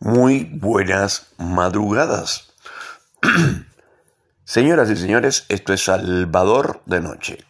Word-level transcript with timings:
Muy 0.00 0.44
buenas 0.44 1.28
madrugadas. 1.38 2.52
Señoras 4.44 4.90
y 4.90 4.96
señores, 4.96 5.46
esto 5.48 5.72
es 5.72 5.84
Salvador 5.84 6.82
de 6.84 7.00
Noche, 7.00 7.44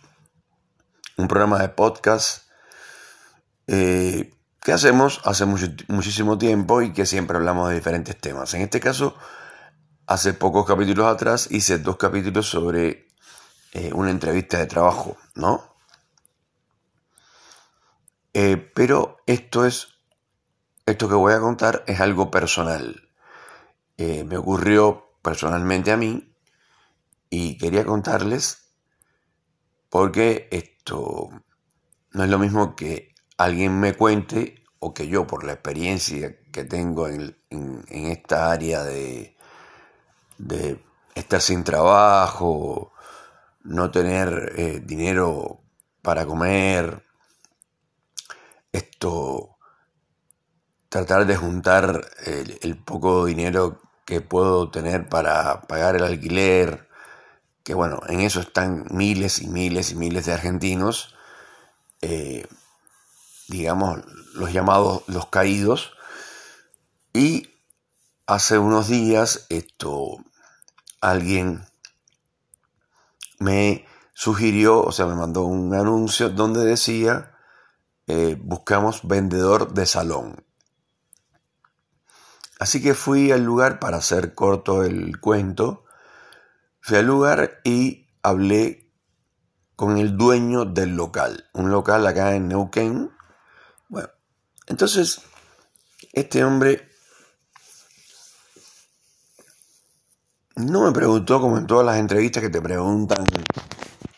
un 1.17 1.27
programa 1.27 1.59
de 1.59 1.71
podcast 1.71 2.49
eh, 3.67 4.33
que 4.61 4.72
hacemos 4.72 5.21
hace 5.25 5.45
muchísimo 5.45 6.38
tiempo 6.38 6.83
y 6.83 6.93
que 6.93 7.07
siempre 7.07 7.37
hablamos 7.37 7.69
de 7.69 7.75
diferentes 7.75 8.17
temas. 8.21 8.54
En 8.54 8.63
este 8.63 8.79
caso, 8.79 9.17
hace 10.06 10.35
pocos 10.35 10.67
capítulos 10.67 11.13
atrás 11.13 11.49
hice 11.51 11.79
dos 11.79 11.97
capítulos 11.97 12.49
sobre 12.49 13.08
eh, 13.72 13.90
una 13.92 14.11
entrevista 14.11 14.58
de 14.58 14.67
trabajo, 14.67 15.17
¿no? 15.35 15.74
Eh, 18.33 18.56
pero 18.74 19.19
esto 19.27 19.65
es 19.65 19.94
esto 20.87 21.09
que 21.09 21.14
voy 21.14 21.32
a 21.32 21.41
contar 21.41 21.84
es 21.87 22.01
algo 22.01 22.30
personal. 22.30 23.09
Eh, 23.97 24.25
me 24.25 24.37
ocurrió 24.37 25.16
personalmente 25.23 25.92
a 25.92 25.97
mí 25.97 26.34
y 27.30 27.56
quería 27.59 27.84
contarles 27.84 28.73
porque 29.89 30.48
esto 30.51 31.30
no 32.11 32.25
es 32.25 32.30
lo 32.30 32.39
mismo 32.39 32.77
que 32.77 33.15
alguien 33.39 33.78
me 33.78 33.95
cuente 33.95 34.65
o 34.78 34.92
que 34.92 35.09
yo 35.09 35.27
por 35.27 35.45
la 35.45 35.55
experiencia 35.55 36.37
que 36.52 36.65
tengo 36.65 37.09
en, 37.09 37.37
esta 37.89 38.51
área 38.51 38.83
de, 38.84 39.37
de, 40.39 40.84
estar 41.14 41.41
sin 41.41 41.64
trabajo, 41.64 42.92
no 43.62 43.91
tener 43.91 44.53
eh, 44.56 44.80
dinero 44.84 45.62
para 46.03 46.27
comer, 46.27 47.05
esto 48.73 49.54
tratar 50.95 51.27
de 51.27 51.37
juntar 51.37 52.09
el, 52.25 52.77
poco 52.77 53.25
dinero 53.25 53.83
que 54.05 54.21
puedo 54.21 54.70
tener 54.70 55.09
para 55.09 55.62
pagar 55.62 55.97
el 55.97 56.05
alquiler, 56.05 56.89
que 57.64 57.75
bueno, 57.75 58.00
en 58.06 58.20
eso 58.20 58.39
están 58.39 58.87
miles 58.91 59.42
y 59.42 59.48
miles 59.48 59.91
y 59.91 59.97
miles 59.97 60.27
de 60.27 60.34
argentinos, 60.34 61.17
eh, 62.00 62.47
digamos, 63.48 64.03
los 64.34 64.53
llamados 64.53 65.03
los 65.09 65.27
caídos, 65.27 65.95
y 67.12 67.48
hace 68.28 68.59
unos 68.59 68.87
días 68.87 69.47
esto, 69.48 70.19
alguien 71.00 71.67
me 73.41 73.84
sugirió, 74.12 74.81
o 74.81 74.92
sea, 74.92 75.06
me 75.06 75.17
mandó 75.17 75.42
un 75.42 75.75
anuncio 75.75 76.31
donde 76.31 76.65
decía, 76.65 77.37
eh, 78.06 78.39
buscamos 78.41 79.00
vendedor 79.03 79.75
de 79.75 79.87
salón. 79.87 80.44
Así 82.65 82.81
que 82.81 82.95
fui 82.95 83.31
al 83.31 83.45
lugar, 83.45 83.79
para 83.79 83.98
hacer 83.98 84.34
corto 84.34 84.84
el 84.84 85.20
cuento, 85.20 85.84
fui 86.81 86.97
al 86.97 87.05
lugar 87.05 87.61
y 87.62 88.09
hablé 88.23 88.91
con 89.77 89.98
el 89.98 90.17
dueño 90.17 90.65
del 90.65 90.97
local, 90.97 91.45
un 91.53 91.71
local 91.71 92.06
acá 92.06 92.34
en 92.34 92.48
Neuquén. 92.48 93.11
Bueno, 93.91 94.09
entonces, 94.67 95.21
este 96.15 96.43
hombre 96.43 96.89
no 100.56 100.84
me 100.84 100.93
preguntó, 100.93 101.43
como 101.43 101.59
en 101.59 101.67
todas 101.67 101.84
las 101.84 101.99
entrevistas 101.99 102.43
que 102.43 102.49
te 102.49 102.62
preguntan, 102.62 103.27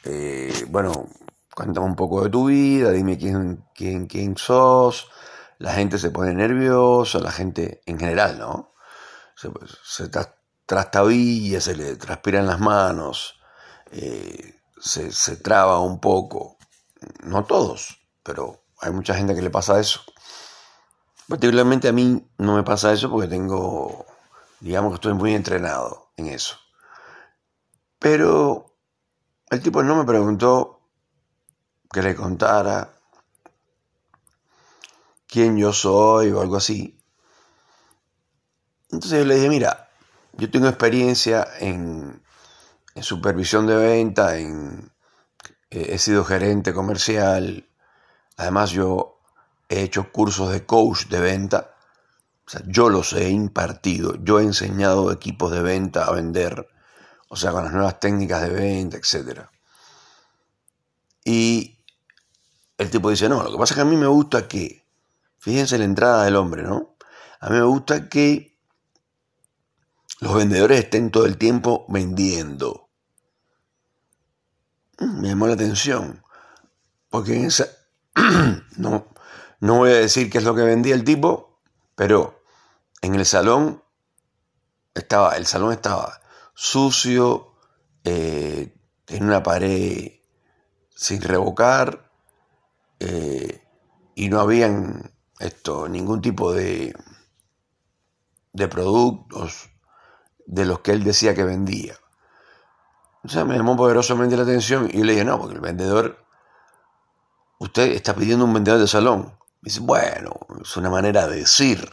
eh, 0.04 0.66
bueno, 0.68 1.08
cuéntame 1.52 1.84
un 1.84 1.96
poco 1.96 2.22
de 2.22 2.30
tu 2.30 2.46
vida, 2.46 2.92
dime 2.92 3.18
quién, 3.18 3.64
quién, 3.74 4.06
quién 4.06 4.36
sos, 4.36 5.10
la 5.58 5.72
gente 5.72 5.98
se 5.98 6.10
pone 6.10 6.34
nerviosa, 6.34 7.18
la 7.18 7.32
gente 7.32 7.82
en 7.86 7.98
general, 7.98 8.38
¿no? 8.38 8.72
Se, 9.36 9.50
se 9.84 10.10
trastabilla, 10.66 11.60
se 11.60 11.76
le 11.76 11.96
transpiran 11.96 12.46
las 12.46 12.60
manos, 12.60 13.40
eh, 13.92 14.60
se, 14.78 15.12
se 15.12 15.36
traba 15.36 15.80
un 15.80 16.00
poco. 16.00 16.56
No 17.22 17.44
todos, 17.44 17.98
pero 18.22 18.64
hay 18.80 18.92
mucha 18.92 19.14
gente 19.14 19.34
que 19.34 19.42
le 19.42 19.50
pasa 19.50 19.78
eso. 19.80 20.00
Particularmente 21.28 21.88
a 21.88 21.92
mí 21.92 22.26
no 22.38 22.54
me 22.54 22.62
pasa 22.62 22.92
eso 22.92 23.10
porque 23.10 23.28
tengo, 23.28 24.06
digamos 24.60 24.92
que 24.92 24.96
estoy 24.96 25.14
muy 25.14 25.34
entrenado 25.34 26.10
en 26.16 26.28
eso. 26.28 26.56
Pero 27.98 28.76
el 29.50 29.62
tipo 29.62 29.82
no 29.82 29.96
me 29.96 30.04
preguntó 30.04 30.80
que 31.90 32.02
le 32.02 32.14
contara 32.14 32.95
quién 35.36 35.58
yo 35.58 35.70
soy 35.74 36.30
o 36.30 36.40
algo 36.40 36.56
así. 36.56 36.98
Entonces 38.90 39.18
yo 39.18 39.26
le 39.26 39.34
dije, 39.34 39.50
mira, 39.50 39.90
yo 40.32 40.50
tengo 40.50 40.66
experiencia 40.66 41.46
en, 41.60 42.22
supervisión 43.02 43.66
de 43.66 43.76
venta, 43.76 44.38
en, 44.38 44.90
eh, 45.68 45.88
he 45.90 45.98
sido 45.98 46.24
gerente 46.24 46.72
comercial, 46.72 47.68
además 48.38 48.70
yo 48.70 49.20
he 49.68 49.82
hecho 49.82 50.10
cursos 50.10 50.52
de 50.52 50.64
coach 50.64 51.08
de 51.08 51.20
venta, 51.20 51.74
o 52.46 52.50
sea, 52.50 52.62
yo 52.66 52.88
los 52.88 53.12
he 53.12 53.28
impartido, 53.28 54.14
yo 54.24 54.40
he 54.40 54.42
enseñado 54.42 55.12
equipos 55.12 55.52
de 55.52 55.60
venta 55.60 56.06
a 56.06 56.12
vender, 56.12 56.66
o 57.28 57.36
sea, 57.36 57.52
con 57.52 57.64
las 57.64 57.74
nuevas 57.74 58.00
técnicas 58.00 58.40
de 58.40 58.48
venta, 58.48 58.96
etc. 58.96 59.40
Y 61.26 61.78
el 62.78 62.88
tipo 62.88 63.10
dice, 63.10 63.28
no, 63.28 63.42
lo 63.42 63.52
que 63.52 63.58
pasa 63.58 63.74
es 63.74 63.76
que 63.76 63.82
a 63.82 63.84
mí 63.84 63.96
me 63.96 64.06
gusta 64.06 64.48
que 64.48 64.85
Fíjense 65.38 65.78
la 65.78 65.84
entrada 65.84 66.24
del 66.24 66.36
hombre, 66.36 66.62
¿no? 66.62 66.96
A 67.40 67.50
mí 67.50 67.56
me 67.56 67.64
gusta 67.64 68.08
que 68.08 68.58
los 70.20 70.34
vendedores 70.34 70.80
estén 70.80 71.10
todo 71.10 71.26
el 71.26 71.36
tiempo 71.36 71.84
vendiendo. 71.88 72.88
Mm, 74.98 75.20
me 75.20 75.28
llamó 75.28 75.46
la 75.46 75.54
atención. 75.54 76.22
Porque 77.10 77.36
en 77.36 77.44
esa... 77.46 77.66
no, 78.76 79.08
no 79.60 79.76
voy 79.76 79.90
a 79.90 79.96
decir 79.96 80.30
qué 80.30 80.38
es 80.38 80.44
lo 80.44 80.54
que 80.54 80.62
vendía 80.62 80.94
el 80.94 81.04
tipo, 81.04 81.60
pero 81.94 82.42
en 83.02 83.14
el 83.14 83.26
salón 83.26 83.82
estaba, 84.94 85.36
el 85.36 85.46
salón 85.46 85.72
estaba 85.72 86.20
sucio, 86.54 87.54
eh, 88.04 88.74
en 89.08 89.24
una 89.24 89.42
pared 89.42 90.12
sin 90.94 91.20
revocar, 91.20 92.10
eh, 92.98 93.62
y 94.14 94.28
no 94.28 94.40
habían 94.40 95.15
esto, 95.38 95.88
ningún 95.88 96.20
tipo 96.20 96.52
de, 96.52 96.94
de 98.52 98.68
productos 98.68 99.68
de 100.46 100.64
los 100.64 100.80
que 100.80 100.92
él 100.92 101.04
decía 101.04 101.34
que 101.34 101.44
vendía. 101.44 101.96
O 103.22 103.28
sea, 103.28 103.44
me 103.44 103.56
llamó 103.56 103.76
poderosamente 103.76 104.36
la 104.36 104.44
atención 104.44 104.88
y 104.92 105.02
le 105.02 105.12
dije, 105.12 105.24
no, 105.24 105.38
porque 105.38 105.56
el 105.56 105.60
vendedor, 105.60 106.24
usted 107.58 107.92
está 107.92 108.14
pidiendo 108.14 108.44
un 108.44 108.54
vendedor 108.54 108.78
de 108.78 108.86
salón. 108.86 109.36
Me 109.60 109.68
dice, 109.68 109.80
bueno, 109.80 110.32
es 110.62 110.76
una 110.76 110.90
manera 110.90 111.26
de 111.26 111.38
decir. 111.40 111.90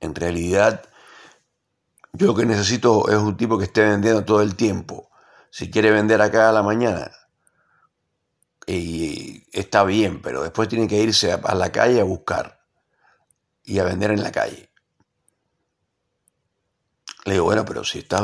En 0.00 0.14
realidad, 0.14 0.82
yo 2.12 2.28
lo 2.28 2.34
que 2.34 2.46
necesito 2.46 3.08
es 3.10 3.16
un 3.16 3.36
tipo 3.36 3.58
que 3.58 3.64
esté 3.64 3.82
vendiendo 3.82 4.24
todo 4.24 4.40
el 4.40 4.56
tiempo. 4.56 5.10
Si 5.50 5.70
quiere 5.70 5.90
vender 5.90 6.22
acá 6.22 6.48
a 6.48 6.52
la 6.52 6.62
mañana, 6.62 7.10
y 8.66 9.44
está 9.52 9.84
bien, 9.84 10.22
pero 10.22 10.42
después 10.42 10.68
tiene 10.68 10.88
que 10.88 11.00
irse 11.00 11.32
a, 11.32 11.54
la 11.54 11.70
calle 11.70 12.00
a 12.00 12.04
buscar 12.04 12.60
y 13.62 13.78
a 13.78 13.84
vender 13.84 14.10
en 14.10 14.22
la 14.22 14.32
calle. 14.32 14.70
Le 17.24 17.34
digo, 17.34 17.44
bueno, 17.44 17.64
pero 17.64 17.84
si 17.84 18.00
estás 18.00 18.22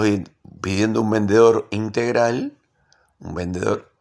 pidiendo 0.61 1.01
un 1.01 1.11
vendedor 1.11 1.69
integral, 1.71 2.59
un 3.19 3.35
vendedor, 3.35 3.93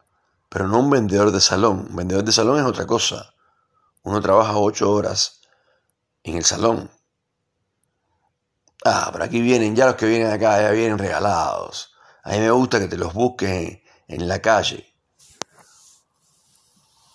pero 0.48 0.68
no 0.68 0.80
un 0.80 0.90
vendedor 0.90 1.30
de 1.30 1.40
salón. 1.40 1.86
Un 1.90 1.96
vendedor 1.96 2.24
de 2.24 2.32
salón 2.32 2.58
es 2.58 2.64
otra 2.64 2.86
cosa. 2.86 3.34
Uno 4.02 4.20
trabaja 4.20 4.56
ocho 4.56 4.90
horas 4.90 5.40
en 6.22 6.36
el 6.36 6.44
salón. 6.44 6.90
Ah, 8.84 9.10
pero 9.12 9.24
aquí 9.24 9.40
vienen, 9.40 9.76
ya 9.76 9.86
los 9.86 9.94
que 9.96 10.06
vienen 10.06 10.30
acá 10.30 10.60
ya 10.60 10.70
vienen 10.70 10.98
regalados. 10.98 11.92
A 12.22 12.32
mí 12.32 12.38
me 12.38 12.50
gusta 12.50 12.78
que 12.78 12.88
te 12.88 12.96
los 12.96 13.12
busques 13.12 13.80
en 14.08 14.28
la 14.28 14.40
calle. 14.40 14.89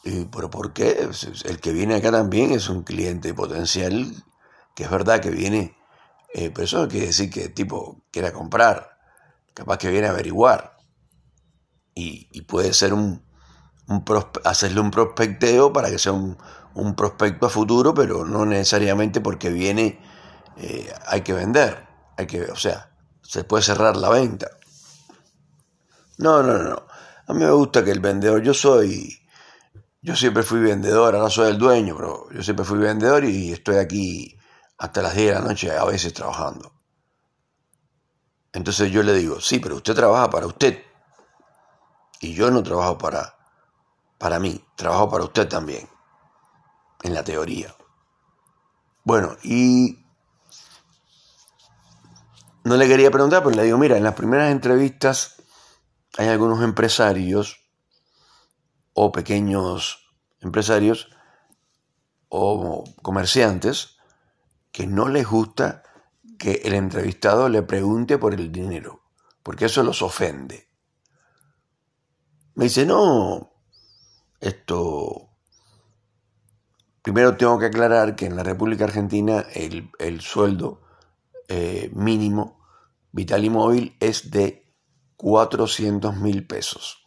¿Pero 0.06 0.52
por 0.52 0.72
qué? 0.72 1.10
El 1.46 1.60
que 1.60 1.74
viene 1.74 1.96
acá 1.96 2.12
también 2.12 2.52
es 2.52 2.70
un 2.70 2.84
cliente 2.84 3.34
potencial, 3.34 4.24
que 4.76 4.84
es 4.84 4.92
verdad 4.92 5.20
que 5.20 5.32
viene, 5.32 5.76
eh, 6.32 6.52
pero 6.52 6.66
eso 6.66 6.80
no 6.80 6.88
quiere 6.88 7.08
decir 7.08 7.32
que 7.32 7.50
tipo 7.50 8.04
quiera 8.12 8.32
comprar, 8.32 9.00
capaz 9.56 9.80
que 9.80 9.90
viene 9.90 10.06
a 10.06 10.12
averiguar. 10.12 10.78
Y, 11.96 12.42
puede 12.44 12.74
ser 12.74 12.94
un, 12.94 13.24
hacerle 14.44 14.80
un 14.80 14.92
prospecteo 14.92 15.74
para 15.74 15.90
que 15.90 15.98
sea 15.98 16.12
un, 16.12 16.38
prospecto 16.96 17.48
a 17.48 17.50
futuro, 17.50 17.96
pero 17.96 18.26
no 18.26 18.46
necesariamente 18.46 19.22
porque 19.22 19.50
viene 19.50 20.00
eh, 20.58 20.94
hay 21.08 21.22
que 21.22 21.34
vender, 21.34 21.88
hay 22.16 22.28
que, 22.28 22.44
o 22.44 22.56
sea, 22.56 22.92
se 23.24 23.44
puede 23.44 23.64
cerrar 23.64 23.98
la 23.98 24.10
venta. 24.10 24.52
No, 26.20 26.44
no, 26.44 26.62
no. 26.62 26.86
A 27.28 27.34
mí 27.34 27.40
me 27.44 27.52
gusta 27.52 27.84
que 27.84 27.92
el 27.92 28.02
vendedor, 28.02 28.44
yo 28.44 28.54
soy 28.54 29.25
yo 30.06 30.16
siempre 30.16 30.44
fui 30.44 30.60
vendedor, 30.60 31.16
ahora 31.16 31.32
soy 31.32 31.50
el 31.50 31.58
dueño, 31.58 31.96
pero 31.96 32.30
yo 32.30 32.44
siempre 32.44 32.64
fui 32.64 32.78
vendedor 32.78 33.24
y 33.24 33.52
estoy 33.52 33.78
aquí 33.78 34.38
hasta 34.78 35.02
las 35.02 35.16
10 35.16 35.28
de 35.30 35.34
la 35.34 35.42
noche, 35.42 35.76
a 35.76 35.84
veces 35.84 36.14
trabajando. 36.14 36.72
Entonces 38.54 38.92
yo 38.92 39.02
le 39.02 39.14
digo, 39.14 39.42
sí, 39.42 39.58
pero 39.58 39.78
usted 39.78 39.96
trabaja 39.96 40.30
para 40.30 40.46
usted. 40.46 40.80
Y 42.22 42.36
yo 42.36 42.52
no 42.52 42.62
trabajo 42.62 43.00
para, 43.00 43.36
para 44.20 44.38
mí, 44.38 44.64
trabajo 44.76 45.10
para 45.10 45.24
usted 45.24 45.50
también, 45.50 45.90
en 47.02 47.14
la 47.16 47.24
teoría. 47.24 47.76
Bueno, 49.04 49.36
y 49.42 50.06
no 52.64 52.78
le 52.78 52.88
quería 52.88 53.10
preguntar, 53.10 53.42
pero 53.44 53.56
le 53.56 53.64
digo, 53.64 53.80
mira, 53.80 53.98
en 53.98 54.04
las 54.04 54.14
primeras 54.14 54.52
entrevistas 54.52 55.42
hay 56.16 56.28
algunos 56.28 56.62
empresarios 56.62 57.65
o 58.96 59.12
pequeños 59.12 60.10
empresarios 60.40 61.10
o 62.30 62.84
comerciantes 63.04 63.98
que 64.72 64.88
no 64.88 65.10
les 65.10 65.28
gusta 65.28 65.84
que 66.40 66.62
el 66.64 66.74
entrevistado 66.74 67.50
le 67.50 67.62
pregunte 67.62 68.18
por 68.18 68.34
el 68.34 68.52
dinero, 68.52 69.04
porque 69.44 69.66
eso 69.66 69.84
los 69.84 70.02
ofende. 70.02 70.70
Me 72.56 72.66
dice, 72.66 72.86
no, 72.86 73.52
esto... 74.40 75.30
Primero 77.02 77.38
tengo 77.38 77.60
que 77.60 77.68
aclarar 77.68 78.16
que 78.16 78.26
en 78.26 78.36
la 78.36 78.44
República 78.44 78.86
Argentina 78.86 79.46
el, 79.54 80.22
sueldo 80.22 80.82
eh, 81.48 81.92
mínimo 81.94 82.66
vital 83.12 83.46
y 83.46 83.50
móvil 83.52 83.96
es 84.00 84.32
de 84.32 84.74
400 85.18 86.16
mil 86.16 86.48
pesos. 86.48 87.05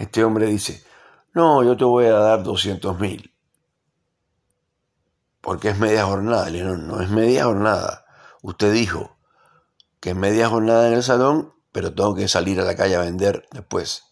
Este 0.00 0.24
hombre 0.24 0.46
dice, 0.46 0.82
no, 1.34 1.62
yo 1.62 1.76
te 1.76 1.84
voy 1.84 2.06
a 2.06 2.14
dar 2.14 2.42
200 2.42 2.98
mil. 2.98 3.36
Porque 5.42 5.68
es 5.68 5.78
media 5.78 6.06
jornada. 6.06 6.48
Le 6.48 6.62
no, 6.62 6.74
no 6.78 7.02
es 7.02 7.10
media 7.10 7.44
jornada. 7.44 8.06
Usted 8.40 8.72
dijo 8.72 9.18
que 10.00 10.10
es 10.10 10.16
media 10.16 10.48
jornada 10.48 10.88
en 10.88 10.94
el 10.94 11.02
salón, 11.02 11.52
pero 11.70 11.94
tengo 11.94 12.14
que 12.14 12.28
salir 12.28 12.58
a 12.58 12.64
la 12.64 12.76
calle 12.76 12.96
a 12.96 13.00
vender 13.00 13.46
después. 13.52 14.04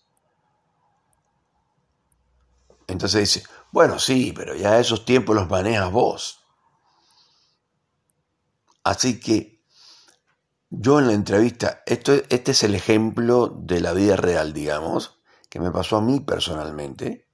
Entonces 2.87 3.20
dice, 3.20 3.49
bueno, 3.73 3.99
sí, 3.99 4.34
pero 4.37 4.55
ya 4.55 4.79
esos 4.79 5.06
tiempos 5.06 5.34
los 5.34 5.49
manejas 5.49 5.91
vos. 5.91 6.44
Así 8.84 9.19
que 9.20 9.64
yo 10.69 10.99
en 10.99 11.06
la 11.06 11.14
entrevista, 11.14 11.82
esto, 11.87 12.12
este 12.12 12.50
es 12.50 12.62
el 12.62 12.75
ejemplo 12.75 13.49
de 13.49 13.81
la 13.81 13.94
vida 13.94 14.17
real, 14.17 14.52
digamos 14.52 15.18
que 15.49 15.61
me 15.61 15.71
pasó 15.71 15.97
a 15.97 16.03
mí 16.03 16.21
personalmente. 16.21 17.27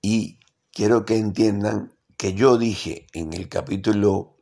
Y 0.00 0.38
quiero 0.72 1.04
que 1.04 1.16
entiendan 1.16 1.94
que 2.16 2.34
yo 2.34 2.58
dije 2.58 3.06
en 3.12 3.32
el 3.32 3.48
capítulo, 3.48 4.36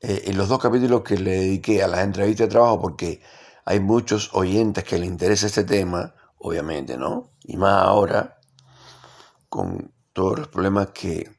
eh, 0.00 0.22
en 0.26 0.36
los 0.36 0.48
dos 0.48 0.58
capítulos 0.58 1.02
que 1.02 1.18
le 1.18 1.32
dediqué 1.32 1.82
a 1.82 1.88
las 1.88 2.00
entrevistas 2.00 2.48
de 2.48 2.52
trabajo, 2.52 2.80
porque 2.80 3.22
hay 3.64 3.80
muchos 3.80 4.30
oyentes 4.34 4.84
que 4.84 4.98
le 4.98 5.06
interesa 5.06 5.46
este 5.46 5.64
tema, 5.64 6.14
obviamente, 6.38 6.96
¿no? 6.96 7.30
Y 7.44 7.56
más 7.56 7.82
ahora, 7.84 8.40
con 9.48 9.92
todos 10.12 10.38
los 10.38 10.48
problemas 10.48 10.88
que 10.90 11.30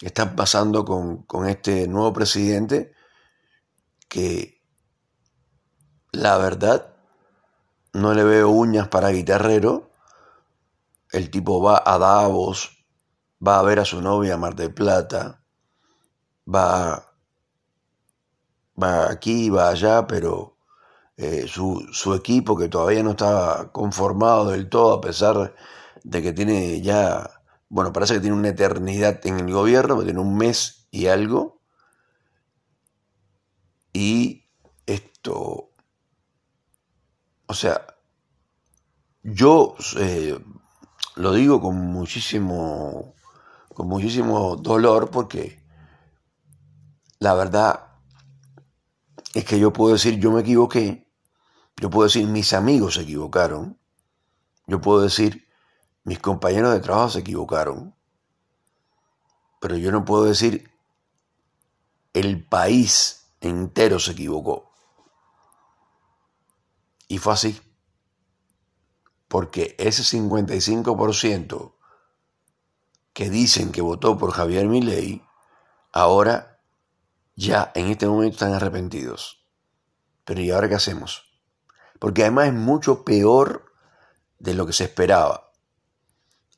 están 0.00 0.34
pasando 0.34 0.84
con, 0.84 1.22
con 1.24 1.46
este 1.46 1.86
nuevo 1.86 2.12
presidente, 2.12 2.92
que 4.08 4.60
la 6.12 6.38
verdad 6.38 6.96
no 7.92 8.14
le 8.14 8.24
veo 8.24 8.50
uñas 8.50 8.88
para 8.88 9.10
guitarrero. 9.10 9.90
El 11.10 11.30
tipo 11.30 11.62
va 11.62 11.82
a 11.84 11.98
Davos, 11.98 12.84
va 13.46 13.58
a 13.58 13.62
ver 13.62 13.80
a 13.80 13.84
su 13.84 14.00
novia 14.00 14.36
Mar 14.36 14.54
del 14.54 14.72
Plata, 14.72 15.42
va, 16.46 17.04
va 18.80 19.10
aquí, 19.10 19.50
va 19.50 19.70
allá, 19.70 20.06
pero 20.06 20.56
eh, 21.16 21.46
su, 21.48 21.86
su, 21.92 22.14
equipo 22.14 22.56
que 22.56 22.68
todavía 22.68 23.02
no 23.02 23.10
está 23.10 23.70
conformado 23.72 24.50
del 24.50 24.68
todo, 24.68 24.94
a 24.94 25.00
pesar 25.00 25.54
de 26.04 26.22
que 26.22 26.32
tiene 26.32 26.80
ya, 26.80 27.28
bueno, 27.68 27.92
parece 27.92 28.14
que 28.14 28.20
tiene 28.20 28.36
una 28.36 28.48
eternidad 28.50 29.20
en 29.26 29.40
el 29.40 29.52
gobierno, 29.52 30.02
tiene 30.02 30.20
un 30.20 30.36
mes 30.36 30.86
y 30.90 31.06
algo. 31.08 31.60
Y 33.92 34.48
esto, 34.86 35.70
o 37.50 37.54
sea, 37.54 37.84
yo 39.24 39.74
eh, 39.96 40.38
lo 41.16 41.32
digo 41.32 41.60
con 41.60 41.74
muchísimo, 41.74 43.16
con 43.74 43.88
muchísimo 43.88 44.54
dolor 44.54 45.10
porque 45.10 45.60
la 47.18 47.34
verdad 47.34 47.88
es 49.34 49.44
que 49.44 49.58
yo 49.58 49.72
puedo 49.72 49.94
decir 49.94 50.20
yo 50.20 50.30
me 50.30 50.42
equivoqué, 50.42 51.12
yo 51.76 51.90
puedo 51.90 52.06
decir 52.06 52.28
mis 52.28 52.52
amigos 52.52 52.94
se 52.94 53.00
equivocaron, 53.00 53.76
yo 54.68 54.80
puedo 54.80 55.00
decir 55.00 55.48
mis 56.04 56.20
compañeros 56.20 56.72
de 56.72 56.78
trabajo 56.78 57.10
se 57.10 57.18
equivocaron, 57.18 57.96
pero 59.60 59.76
yo 59.76 59.90
no 59.90 60.04
puedo 60.04 60.22
decir 60.22 60.70
el 62.12 62.44
país 62.46 63.26
entero 63.40 63.98
se 63.98 64.12
equivocó. 64.12 64.69
Y 67.10 67.18
fue 67.18 67.32
así. 67.32 67.60
Porque 69.26 69.74
ese 69.78 70.04
55% 70.04 71.74
que 73.12 73.28
dicen 73.28 73.72
que 73.72 73.82
votó 73.82 74.16
por 74.16 74.30
Javier 74.30 74.68
Milei, 74.68 75.20
ahora 75.90 76.62
ya 77.34 77.72
en 77.74 77.88
este 77.88 78.06
momento 78.06 78.34
están 78.34 78.54
arrepentidos. 78.54 79.44
Pero 80.24 80.40
¿y 80.40 80.52
ahora 80.52 80.68
qué 80.68 80.76
hacemos? 80.76 81.24
Porque 81.98 82.22
además 82.22 82.46
es 82.46 82.54
mucho 82.54 83.04
peor 83.04 83.72
de 84.38 84.54
lo 84.54 84.64
que 84.64 84.72
se 84.72 84.84
esperaba. 84.84 85.50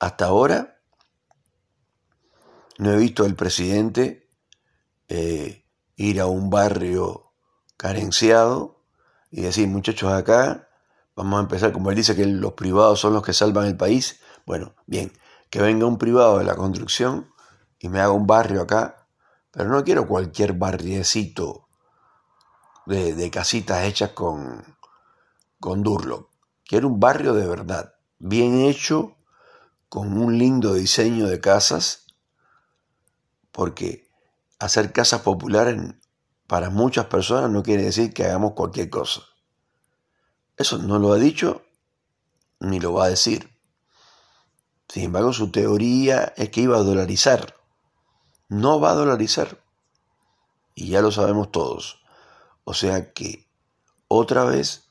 Hasta 0.01 0.27
ahora 0.27 0.83
no 2.77 2.93
he 2.93 2.99
visto 2.99 3.25
al 3.25 3.37
presidente 3.37 4.29
eh, 5.09 5.65
ir 5.97 6.21
a 6.21 6.27
un 6.27 6.51
barrio 6.51 7.33
carenciado 7.79 8.82
y 9.33 9.41
decir, 9.41 9.67
muchachos, 9.67 10.13
acá 10.13 10.69
vamos 11.17 11.39
a 11.39 11.43
empezar, 11.43 11.73
como 11.73 11.91
él 11.91 11.97
dice 11.97 12.15
que 12.15 12.27
los 12.27 12.53
privados 12.53 13.01
son 13.01 13.15
los 13.15 13.23
que 13.23 13.33
salvan 13.33 13.67
el 13.67 13.77
país. 13.77 14.21
Bueno, 14.47 14.75
bien, 14.87 15.11
que 15.51 15.61
venga 15.61 15.87
un 15.87 15.99
privado 15.99 16.39
de 16.39 16.45
la 16.45 16.55
construcción 16.55 17.33
y 17.79 17.89
me 17.89 18.01
haga 18.01 18.13
un 18.13 18.27
barrio 18.27 18.61
acá, 18.61 19.09
pero 19.51 19.71
no 19.71 19.83
quiero 19.83 20.07
cualquier 20.07 20.53
barriecito 20.53 21.67
de, 22.87 23.15
de 23.15 23.31
casitas 23.31 23.85
hechas 23.85 24.11
con, 24.11 24.77
con 25.59 25.83
Durlock. 25.83 26.29
Quiero 26.65 26.89
un 26.89 27.01
barrio 27.01 27.33
de 27.33 27.47
verdad, 27.47 27.95
bien 28.19 28.61
hecho, 28.61 29.17
con 29.89 30.17
un 30.19 30.39
lindo 30.39 30.75
diseño 30.75 31.27
de 31.27 31.41
casas, 31.41 32.07
porque 33.51 34.09
hacer 34.59 34.93
casas 34.93 35.23
populares 35.23 35.77
para 36.53 36.69
muchas 36.69 37.07
personas 37.07 37.51
no 37.51 37.63
quiere 37.63 37.85
decir 37.85 38.13
que 38.13 38.27
hagamos 38.27 38.53
cualquier 38.53 38.91
cosa. 38.91 39.23
Eso 40.59 40.77
no 40.77 40.99
lo 40.99 41.15
ha 41.15 41.17
dicho 41.17 41.63
ni 42.61 42.79
lo 42.79 42.93
va 42.93 43.07
a 43.07 43.09
decir. 43.09 43.49
Sin 44.87 45.05
embargo, 45.05 45.33
su 45.33 45.51
teoría 45.51 46.35
es 46.37 46.51
que 46.51 46.61
iba 46.61 46.77
a 46.77 46.83
dolarizar. 46.83 47.57
No 48.51 48.81
va 48.81 48.91
a 48.91 48.95
dolarizar. 48.95 49.65
Y 50.75 50.89
ya 50.91 51.01
lo 51.01 51.11
sabemos 51.11 51.51
todos. 51.51 52.03
O 52.65 52.75
sea 52.75 53.15
que 53.15 53.49
otra 54.09 54.45
vez 54.45 54.91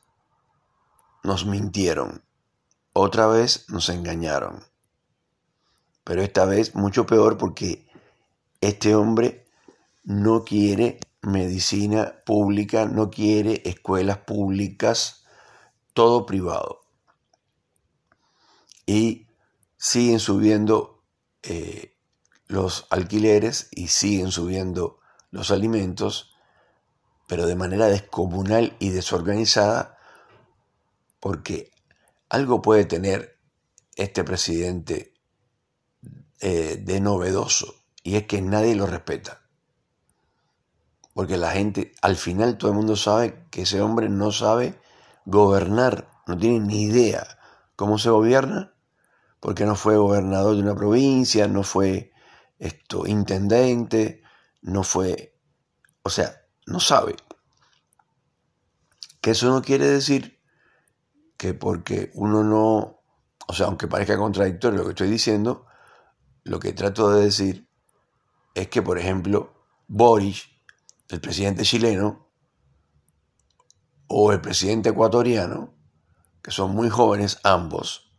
nos 1.22 1.46
mintieron. 1.46 2.24
Otra 2.92 3.28
vez 3.28 3.70
nos 3.70 3.90
engañaron. 3.90 4.66
Pero 6.06 6.24
esta 6.24 6.46
vez 6.46 6.74
mucho 6.74 7.06
peor 7.06 7.38
porque 7.38 7.88
este 8.62 8.96
hombre 8.96 9.46
no 10.04 10.44
quiere 10.44 11.00
medicina 11.22 12.22
pública, 12.26 12.86
no 12.86 13.10
quiere 13.10 13.62
escuelas 13.66 14.20
públicas, 14.20 15.26
todo 15.94 16.26
privado. 16.26 16.82
Y 18.86 19.28
siguen 19.78 20.20
subiendo 20.20 21.04
eh, 21.44 21.96
los 22.48 22.88
alquileres 22.90 23.70
y 23.72 23.88
siguen 23.88 24.32
subiendo 24.32 25.00
los 25.30 25.52
alimentos, 25.52 26.36
pero 27.28 27.46
de 27.46 27.56
manera 27.56 27.86
descomunal 27.88 28.76
y 28.80 28.90
desorganizada, 28.90 29.98
porque 31.20 31.72
algo 32.30 32.62
puede 32.62 32.86
tener 32.86 33.40
este 33.96 34.24
presidente 34.24 35.14
eh, 36.40 36.78
de 36.82 37.00
novedoso, 37.00 37.76
y 38.04 38.16
es 38.16 38.26
que 38.26 38.42
nadie 38.42 38.76
lo 38.76 38.88
respeta. 38.88 39.41
Porque 41.14 41.38
la 41.38 41.52
gente, 41.52 41.94
al 42.02 42.16
final 42.16 42.58
todo 42.58 42.72
el 42.72 42.78
mundo 42.78 42.96
sabe 42.96 43.48
que 43.52 43.64
ese 43.64 43.82
hombre 43.82 44.10
no 44.10 44.32
sabe 44.32 44.80
gobernar, 45.26 46.10
no 46.28 46.38
tiene 46.38 46.60
ni 46.60 46.84
idea 46.84 47.26
cómo 47.76 47.98
se 47.98 48.10
gobierna, 48.10 48.74
porque 49.40 49.66
no 49.66 49.76
fue 49.76 49.98
gobernador 49.98 50.56
de 50.56 50.62
una 50.62 50.76
provincia, 50.76 51.48
no 51.48 51.64
fue 51.64 52.12
esto, 52.60 53.08
intendente, 53.08 54.22
no 54.62 54.84
fue, 54.84 55.36
o 56.04 56.10
sea, 56.10 56.44
no 56.68 56.80
sabe. 56.80 57.16
Que 59.20 59.32
eso 59.32 59.50
no 59.50 59.62
quiere 59.62 59.88
decir 59.88 60.40
que 61.38 61.54
porque 61.56 62.12
uno 62.14 62.44
no, 62.44 63.02
o 63.48 63.54
sea, 63.54 63.66
aunque 63.66 63.88
parezca 63.88 64.16
contradictorio 64.18 64.80
lo 64.80 64.86
que 64.86 64.92
estoy 64.92 65.10
diciendo, 65.10 65.66
lo 66.44 66.60
que 66.60 66.74
trato 66.74 67.10
de 67.10 67.26
decir 67.26 67.68
es 68.54 68.68
que, 68.68 68.82
por 68.82 69.00
ejemplo, 69.00 69.54
Boris, 69.88 70.51
el 71.12 71.22
presidente 71.22 71.64
chileno, 71.64 72.32
o 74.08 74.32
el 74.32 74.42
presidente 74.42 74.90
ecuatoriano, 74.90 75.74
que 76.42 76.52
son 76.52 76.72
muy 76.72 76.90
jóvenes 76.90 77.40
ambos, 77.44 78.14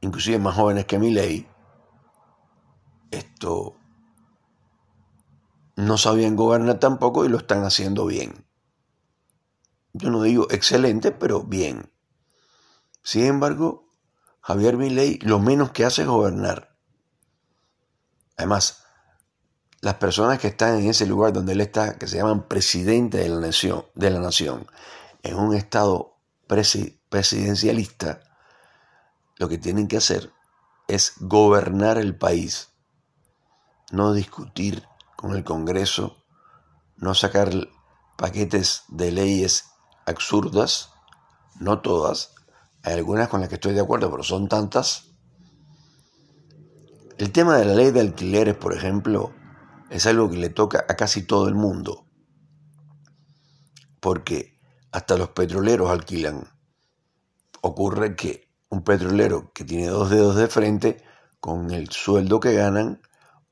inclusive 0.00 0.38
más 0.38 0.56
jóvenes 0.56 0.86
que 0.86 0.98
ley, 0.98 1.48
esto 3.10 3.76
no 5.76 5.96
sabían 5.96 6.36
gobernar 6.36 6.78
tampoco 6.78 7.24
y 7.24 7.28
lo 7.28 7.38
están 7.38 7.64
haciendo 7.64 8.06
bien. 8.06 8.46
Yo 9.92 10.10
no 10.10 10.22
digo 10.22 10.46
excelente, 10.50 11.10
pero 11.10 11.42
bien. 11.42 11.92
Sin 13.02 13.24
embargo, 13.24 13.88
Javier 14.40 14.76
Milei 14.76 15.18
lo 15.22 15.38
menos 15.38 15.70
que 15.72 15.84
hace 15.84 16.02
es 16.02 16.08
gobernar. 16.08 16.76
Además, 18.36 18.84
las 19.80 19.94
personas 19.94 20.38
que 20.38 20.48
están 20.48 20.78
en 20.78 20.90
ese 20.90 21.06
lugar 21.06 21.32
donde 21.32 21.52
él 21.52 21.60
está, 21.60 21.96
que 21.96 22.06
se 22.06 22.18
llaman 22.18 22.46
presidente 22.46 23.18
de 23.18 23.28
la 23.28 23.40
nación, 23.40 23.86
de 23.94 24.10
la 24.10 24.20
nación 24.20 24.66
en 25.22 25.36
un 25.36 25.54
estado 25.54 26.16
presidencialista, 26.46 28.20
lo 29.36 29.48
que 29.48 29.58
tienen 29.58 29.88
que 29.88 29.96
hacer 29.96 30.32
es 30.88 31.14
gobernar 31.20 31.98
el 31.98 32.16
país, 32.16 32.68
no 33.90 34.12
discutir 34.12 34.86
con 35.16 35.34
el 35.34 35.44
Congreso, 35.44 36.16
no 36.96 37.14
sacar 37.14 37.50
paquetes 38.16 38.82
de 38.88 39.12
leyes 39.12 39.66
absurdas, 40.04 40.90
no 41.58 41.80
todas, 41.80 42.34
hay 42.82 42.94
algunas 42.94 43.28
con 43.28 43.40
las 43.40 43.48
que 43.48 43.56
estoy 43.56 43.74
de 43.74 43.80
acuerdo, 43.80 44.10
pero 44.10 44.22
son 44.22 44.48
tantas. 44.48 45.10
El 47.18 47.30
tema 47.32 47.56
de 47.58 47.66
la 47.66 47.74
ley 47.74 47.90
de 47.90 48.00
alquileres, 48.00 48.56
por 48.56 48.74
ejemplo, 48.74 49.32
es 49.90 50.06
algo 50.06 50.30
que 50.30 50.36
le 50.36 50.50
toca 50.50 50.86
a 50.88 50.94
casi 50.94 51.22
todo 51.22 51.48
el 51.48 51.54
mundo, 51.54 52.06
porque 53.98 54.60
hasta 54.92 55.16
los 55.16 55.30
petroleros 55.30 55.90
alquilan. 55.90 56.48
Ocurre 57.60 58.16
que 58.16 58.48
un 58.70 58.82
petrolero 58.82 59.52
que 59.52 59.64
tiene 59.64 59.88
dos 59.88 60.08
dedos 60.08 60.36
de 60.36 60.46
frente, 60.46 61.04
con 61.40 61.72
el 61.72 61.90
sueldo 61.90 62.38
que 62.38 62.54
ganan, 62.54 63.02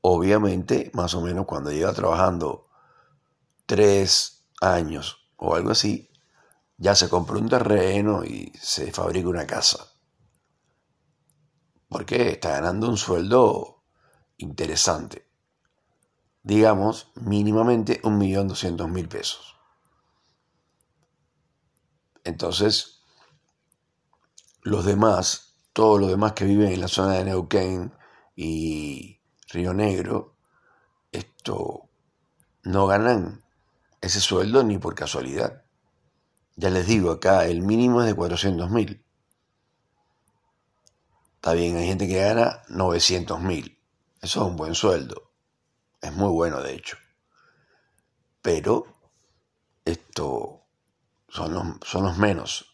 obviamente, 0.01 0.91
más 0.93 1.13
o 1.13 1.21
menos 1.21 1.45
cuando 1.45 1.71
lleva 1.71 1.93
trabajando 1.93 2.69
tres 3.65 4.45
años 4.61 5.29
o 5.35 5.55
algo 5.55 5.71
así, 5.71 6.09
ya 6.77 6.95
se 6.95 7.09
compra 7.09 7.37
un 7.37 7.49
terreno 7.49 8.23
y 8.23 8.53
se 8.59 8.91
fabrica 8.93 9.27
una 9.27 9.45
casa. 9.45 9.91
Porque 11.89 12.29
está 12.29 12.51
ganando 12.51 12.87
un 12.87 12.97
sueldo 12.97 13.83
interesante. 14.37 15.28
Digamos, 16.49 17.11
mínimamente 17.13 18.01
un 18.03 18.17
millón 18.17 18.47
doscientos 18.47 18.89
mil 18.89 19.07
pesos. 19.07 19.55
Entonces, 22.23 23.03
los 24.63 24.83
demás, 24.83 25.59
todos 25.73 26.01
los 26.01 26.09
demás 26.09 26.33
que 26.33 26.45
viven 26.45 26.71
en 26.71 26.81
la 26.81 26.87
zona 26.87 27.13
de 27.13 27.25
Neuquén 27.25 27.93
y 28.35 29.21
Río 29.49 29.75
Negro, 29.75 30.37
esto 31.11 31.87
no 32.63 32.87
ganan 32.87 33.43
ese 34.01 34.19
sueldo 34.19 34.63
ni 34.63 34.79
por 34.79 34.95
casualidad. 34.95 35.65
Ya 36.55 36.71
les 36.71 36.87
digo, 36.87 37.11
acá 37.11 37.45
el 37.45 37.61
mínimo 37.61 38.01
es 38.01 38.07
de 38.07 38.15
400 38.15 38.71
mil. 38.71 39.05
Está 41.35 41.53
bien, 41.53 41.77
hay 41.77 41.85
gente 41.85 42.07
que 42.07 42.17
gana 42.17 42.63
900 42.69 43.39
mil. 43.39 43.77
Eso 44.19 44.41
es 44.41 44.47
un 44.47 44.55
buen 44.55 44.73
sueldo. 44.73 45.28
Es 46.01 46.13
muy 46.13 46.29
bueno, 46.29 46.61
de 46.61 46.73
hecho. 46.73 46.97
Pero 48.41 48.85
esto 49.85 50.65
son 51.27 51.53
los, 51.53 51.65
son 51.83 52.03
los 52.03 52.17
menos. 52.17 52.73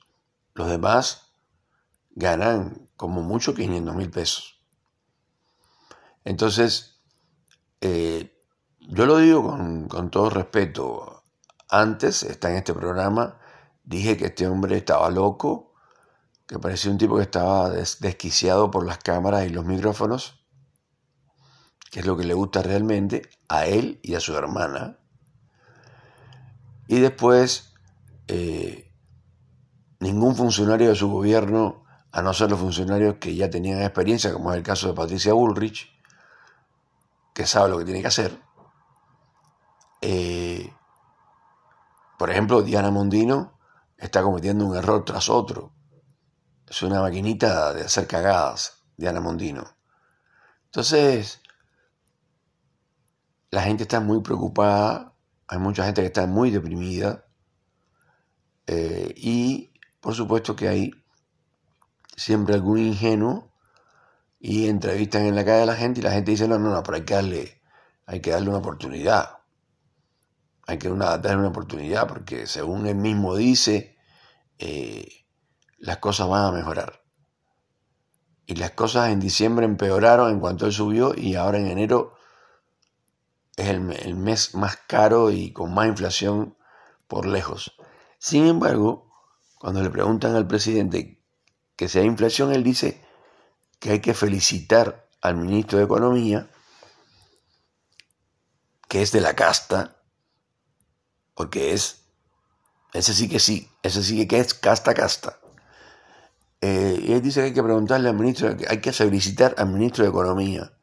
Los 0.53 0.70
demás 0.70 1.32
ganan 2.12 2.89
como 2.96 3.22
mucho 3.22 3.53
500 3.53 3.96
mil 3.96 4.10
pesos. 4.10 4.62
Entonces, 6.24 7.01
eh, 7.82 8.39
yo 8.79 9.05
lo 9.05 9.17
digo 9.17 9.44
con, 9.44 9.88
con 9.88 10.10
todo 10.10 10.29
respeto. 10.29 11.24
Antes, 11.70 12.24
está 12.24 12.51
en 12.51 12.58
este 12.58 12.74
programa, 12.74 13.39
Dije 13.86 14.17
que 14.17 14.25
este 14.25 14.48
hombre 14.48 14.77
estaba 14.77 15.12
loco, 15.12 15.74
que 16.48 16.58
parecía 16.58 16.91
un 16.91 16.98
tipo 16.98 17.17
que 17.17 17.22
estaba 17.22 17.70
desquiciado 17.70 18.72
por 18.72 18.86
las 18.86 18.98
cámaras 18.98 19.46
y 19.46 19.50
los 19.50 19.63
micrófonos, 19.63 20.44
que 21.95 22.01
es 22.01 22.05
lo 22.05 22.17
que 22.17 22.25
le 22.25 22.33
gusta 22.33 22.61
realmente 22.61 23.21
a 23.47 23.67
él 23.67 24.01
y 24.03 24.15
a 24.15 24.19
su 24.19 24.35
hermana. 24.35 24.97
Y 26.89 26.99
después, 26.99 27.73
eh, 28.27 28.91
ningún 30.01 30.35
funcionario 30.35 30.89
de 30.89 30.95
su 30.95 31.09
gobierno, 31.09 31.85
a 32.11 32.21
no 32.21 32.33
ser 32.33 32.49
los 32.49 32.59
funcionarios 32.59 33.15
que 33.21 33.33
ya 33.33 33.49
tenían 33.49 33.81
experiencia, 33.81 34.33
como 34.33 34.51
es 34.51 34.57
el 34.57 34.63
caso 34.63 34.89
de 34.89 34.93
Patricia 34.93 35.31
Bullrich, 35.31 35.89
que 37.33 37.45
sabe 37.47 37.69
lo 37.69 37.77
que 37.77 37.85
tiene 37.85 38.01
que 38.01 38.07
hacer. 38.07 38.41
Eh, 40.01 40.73
por 42.19 42.29
ejemplo, 42.29 42.61
Diana 42.61 42.91
Mondino 42.91 43.57
está 43.97 44.21
cometiendo 44.21 44.65
un 44.65 44.75
error 44.75 45.05
tras 45.05 45.29
otro. 45.29 45.71
Es 46.67 46.81
una 46.81 46.99
maquinita 46.99 47.73
de 47.73 47.85
hacer 47.85 48.05
cagadas, 48.05 48.83
Diana 48.97 49.21
Mondino. 49.21 49.63
Entonces, 50.65 51.39
la 53.51 53.61
gente 53.61 53.83
está 53.83 53.99
muy 53.99 54.21
preocupada, 54.21 55.13
hay 55.47 55.59
mucha 55.59 55.85
gente 55.85 56.01
que 56.01 56.07
está 56.07 56.25
muy 56.27 56.51
deprimida 56.51 57.25
eh, 58.67 59.13
y 59.15 59.71
por 59.99 60.15
supuesto 60.15 60.55
que 60.55 60.67
hay 60.67 60.91
siempre 62.15 62.55
algún 62.55 62.79
ingenuo 62.79 63.51
y 64.39 64.67
entrevistan 64.67 65.25
en 65.25 65.35
la 65.35 65.45
calle 65.45 65.63
a 65.63 65.67
la 65.67 65.75
gente 65.75 65.99
y 65.99 66.03
la 66.03 66.11
gente 66.11 66.31
dice, 66.31 66.47
no, 66.47 66.59
no, 66.59 66.71
no, 66.71 66.83
pero 66.83 66.97
hay 66.97 67.03
que 67.03 67.13
darle, 67.13 67.61
hay 68.05 68.19
que 68.21 68.31
darle 68.31 68.49
una 68.49 68.59
oportunidad 68.59 69.35
hay 70.67 70.77
que 70.77 70.89
una, 70.89 71.17
darle 71.17 71.39
una 71.39 71.49
oportunidad 71.49 72.07
porque 72.07 72.47
según 72.47 72.87
él 72.87 72.95
mismo 72.95 73.35
dice, 73.35 73.97
eh, 74.57 75.07
las 75.77 75.97
cosas 75.97 76.27
van 76.27 76.45
a 76.45 76.51
mejorar. 76.51 77.01
Y 78.47 78.55
las 78.55 78.71
cosas 78.71 79.09
en 79.09 79.19
diciembre 79.19 79.65
empeoraron 79.65 80.31
en 80.31 80.39
cuanto 80.39 80.65
él 80.65 80.71
subió 80.71 81.13
y 81.15 81.35
ahora 81.35 81.59
en 81.59 81.67
enero 81.67 82.14
es 83.57 83.67
el, 83.69 84.15
mes 84.15 84.53
más 84.55 84.77
caro 84.88 85.31
y 85.31 85.53
con 85.53 85.74
más 85.74 85.88
inflación 85.88 86.57
por 87.07 87.25
lejos. 87.25 87.75
Sin 88.19 88.47
embargo, 88.47 89.12
cuando 89.59 89.81
le 89.81 89.89
preguntan 89.89 90.35
al 90.35 90.47
presidente 90.47 91.24
que 91.75 91.88
sea 91.88 92.03
inflación, 92.03 92.53
él 92.53 92.63
dice 92.63 93.01
que 93.79 93.91
hay 93.91 94.00
que 94.01 94.13
felicitar 94.13 95.09
al 95.21 95.38
ministro 95.38 95.77
de 95.77 95.85
Economía, 95.85 96.50
que 98.88 99.01
es 99.01 99.12
de 99.12 99.21
la 99.21 99.35
casta, 99.35 100.01
porque 101.33 101.74
es, 101.74 102.05
ese 102.93 103.13
sí 103.13 103.29
que 103.29 103.39
sí, 103.39 103.69
ese 103.83 104.03
sí 104.03 104.27
que 104.27 104.39
es 104.39 104.53
casta 104.53 104.93
casta. 104.93 105.39
Eh, 106.62 107.00
y 107.07 107.13
él 107.13 107.21
dice 107.21 107.41
que 107.41 107.45
hay 107.47 107.53
que 107.53 107.63
preguntarle 107.63 108.09
al 108.09 108.15
ministro, 108.15 108.55
hay 108.67 108.81
que 108.81 108.91
felicitar 108.91 109.55
al 109.57 109.69
ministro 109.69 110.03
de 110.03 110.09
Economía, 110.09 110.74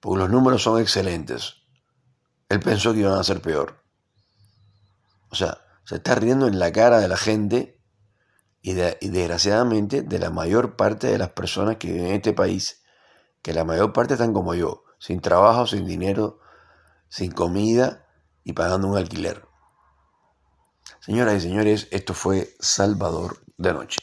porque 0.00 0.18
los 0.18 0.30
números 0.30 0.62
son 0.62 0.80
excelentes. 0.80 1.59
Él 2.50 2.58
pensó 2.58 2.92
que 2.92 2.98
iban 2.98 3.18
a 3.18 3.24
ser 3.24 3.40
peor. 3.40 3.82
O 5.30 5.36
sea, 5.36 5.58
se 5.84 5.96
está 5.96 6.16
riendo 6.16 6.48
en 6.48 6.58
la 6.58 6.72
cara 6.72 6.98
de 6.98 7.06
la 7.06 7.16
gente 7.16 7.80
y, 8.60 8.74
desgraciadamente 8.74 10.02
de 10.02 10.18
la 10.18 10.30
mayor 10.30 10.74
parte 10.76 11.06
de 11.06 11.16
las 11.16 11.30
personas 11.30 11.76
que 11.76 11.92
viven 11.92 12.08
en 12.08 12.14
este 12.14 12.32
país, 12.32 12.82
que 13.40 13.54
la 13.54 13.64
mayor 13.64 13.92
parte 13.92 14.14
están 14.14 14.32
como 14.32 14.54
yo, 14.54 14.82
sin 14.98 15.20
trabajo, 15.20 15.66
sin 15.68 15.86
dinero, 15.86 16.40
sin 17.08 17.30
comida 17.30 18.08
y 18.42 18.52
pagando 18.52 18.88
un 18.88 18.98
alquiler. 18.98 19.46
Señoras 20.98 21.36
y 21.36 21.40
señores, 21.40 21.86
esto 21.92 22.14
fue 22.14 22.56
Salvador 22.58 23.44
de 23.56 23.72
Noche. 23.72 24.00